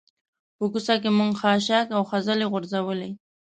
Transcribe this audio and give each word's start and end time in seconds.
په 0.57 0.65
کوڅه 0.71 0.95
کې 1.03 1.09
موږ 1.17 1.31
خاشاک 1.41 1.87
او 1.95 2.01
خځلې 2.09 2.45
غورځولي. 2.51 3.11